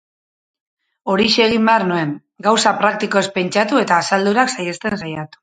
[1.13, 2.15] Horixe egin behar nuen,
[2.47, 5.37] gauza praktikoez pentsatu eta asaldurak saihesten saiatu.